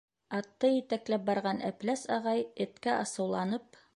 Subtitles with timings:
[0.35, 3.81] Атты етәкләп барған Әпләс ағай эткә асыуланып: